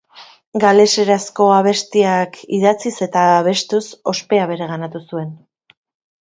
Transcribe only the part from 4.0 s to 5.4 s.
ospea bereganatu zuen.